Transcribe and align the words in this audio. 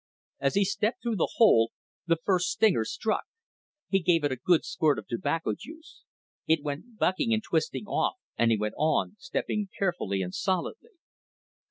As 0.39 0.55
he 0.55 0.65
stepped 0.65 1.03
through 1.03 1.17
the 1.17 1.33
hole, 1.35 1.73
the 2.07 2.17
first 2.25 2.49
stinger 2.49 2.83
struck. 2.85 3.25
He 3.87 3.99
gave 3.99 4.23
it 4.23 4.31
a 4.31 4.35
good 4.35 4.65
squirt 4.65 4.97
of 4.97 5.05
tobacco 5.05 5.53
juice. 5.55 6.01
It 6.47 6.63
went 6.63 6.97
bucking 6.97 7.31
and 7.35 7.43
twisting 7.43 7.85
off 7.85 8.15
and 8.35 8.49
he 8.49 8.57
went 8.57 8.73
on, 8.79 9.15
stepping 9.19 9.69
carefully 9.77 10.23
and 10.23 10.33
solidly. 10.33 10.93